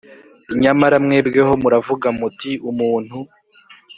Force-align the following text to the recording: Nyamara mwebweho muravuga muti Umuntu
Nyamara 0.61 0.95
mwebweho 1.03 1.51
muravuga 1.63 2.07
muti 2.19 2.51
Umuntu 2.69 3.17